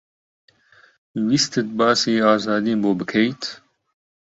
[1.27, 3.41] ویستت باسی ئازادیم بۆ بکەیت؟